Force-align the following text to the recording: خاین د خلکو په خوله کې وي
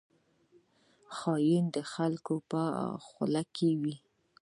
خاین 1.17 1.65
د 1.75 1.77
خلکو 1.93 2.35
په 2.51 2.61
خوله 3.05 3.43
کې 3.55 3.69
وي 3.81 3.95